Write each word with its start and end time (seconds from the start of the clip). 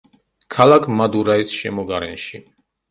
ქალაქ 0.55 0.89
მადურაის 1.03 1.55
შემოგარენში. 1.61 2.47